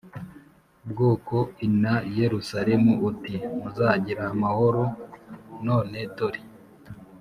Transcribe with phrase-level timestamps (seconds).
[0.89, 4.93] bwoko i na Yerusalemu uti muzagira amahoro j
[5.67, 6.41] none dore